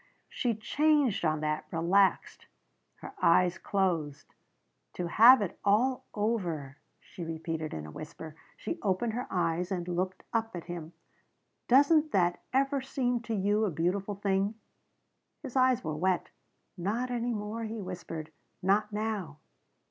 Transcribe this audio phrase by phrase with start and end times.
[0.29, 2.47] She changed on that, relaxed.
[3.01, 4.33] Her eyes closed.
[4.93, 8.33] "To have it all over," she repeated in a whisper.
[8.57, 10.93] She opened her eyes and looked up at him.
[11.67, 14.55] "Doesn't that ever seem to you a beautiful thing?"
[15.43, 16.31] His eyes were wet.
[16.75, 18.31] "Not any more," he whispered.
[18.63, 19.37] "Not now."